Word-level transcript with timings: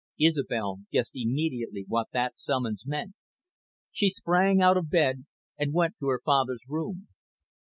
Isobel 0.19 0.79
guessed 0.91 1.15
immediately 1.15 1.85
what 1.87 2.07
that 2.11 2.35
summons 2.35 2.87
meant. 2.87 3.13
She 3.91 4.09
sprang 4.09 4.59
out 4.59 4.75
of 4.75 4.89
bed 4.89 5.25
and 5.59 5.75
went 5.75 5.93
to 5.99 6.07
her 6.07 6.21
father's 6.25 6.67
room. 6.67 7.07